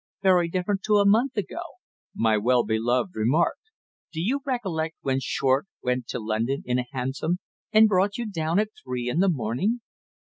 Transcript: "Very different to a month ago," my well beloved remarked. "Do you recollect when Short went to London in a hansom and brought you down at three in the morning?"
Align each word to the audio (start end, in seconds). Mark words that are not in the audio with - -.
"Very 0.23 0.49
different 0.49 0.81
to 0.85 0.95
a 0.95 1.05
month 1.05 1.37
ago," 1.37 1.61
my 2.15 2.35
well 2.35 2.63
beloved 2.65 3.11
remarked. 3.13 3.69
"Do 4.11 4.19
you 4.19 4.41
recollect 4.43 4.95
when 5.01 5.19
Short 5.21 5.67
went 5.83 6.07
to 6.07 6.19
London 6.19 6.63
in 6.65 6.79
a 6.79 6.87
hansom 6.91 7.37
and 7.71 7.87
brought 7.87 8.17
you 8.17 8.25
down 8.27 8.57
at 8.57 8.69
three 8.83 9.09
in 9.09 9.19
the 9.19 9.29
morning?" 9.29 9.81